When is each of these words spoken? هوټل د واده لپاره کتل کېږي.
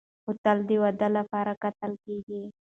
هوټل 0.25 0.57
د 0.69 0.69
واده 0.81 1.07
لپاره 1.17 1.51
کتل 1.63 1.91
کېږي. 2.03 2.41